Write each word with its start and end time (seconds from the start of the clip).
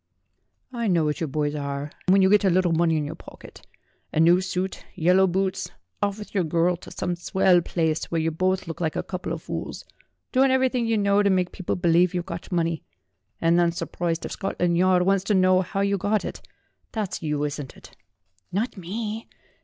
"I 0.73 0.87
know 0.87 1.05
what 1.05 1.21
you 1.21 1.27
boys 1.27 1.53
are, 1.53 1.91
when 2.07 2.23
you 2.23 2.31
get 2.31 2.43
a 2.43 2.49
little 2.49 2.71
money 2.71 2.97
in 2.97 3.05
your 3.05 3.13
pocket. 3.13 3.61
A 4.11 4.19
new 4.19 4.41
suit, 4.41 4.83
yellow 4.95 5.27
boots, 5.27 5.69
off 6.01 6.17
with 6.17 6.33
your 6.33 6.43
girl 6.43 6.75
to 6.77 6.89
some 6.89 7.15
swell 7.15 7.61
place 7.61 8.05
where 8.05 8.19
you 8.19 8.31
both 8.31 8.65
look 8.67 8.81
A 8.81 8.85
DEVIL, 8.89 8.99
A 8.99 9.03
BOY, 9.03 9.15
A 9.15 9.29
DESIGNER 9.29 9.29
155 9.29 9.29
like 9.29 9.29
a 9.29 9.29
couple 9.29 9.33
of 9.33 9.41
fools. 9.43 9.85
Doing 10.31 10.49
everything 10.51 10.87
you 10.87 10.97
know 10.97 11.21
to 11.21 11.29
make 11.29 11.51
people 11.51 11.75
believe 11.75 12.15
you've 12.15 12.25
got 12.25 12.51
money, 12.51 12.83
and 13.39 13.59
then 13.59 13.71
sur 13.71 13.85
prised 13.85 14.25
if 14.25 14.31
Scotland 14.31 14.75
Yard 14.75 15.03
wants 15.03 15.23
to 15.25 15.35
know 15.35 15.61
how 15.61 15.81
you 15.81 15.99
got 15.99 16.25
it! 16.25 16.41
That's 16.91 17.21
you, 17.21 17.43
isn't 17.43 17.77
it?" 17.77 17.95
"Not 18.51 18.77
me. 18.77 19.27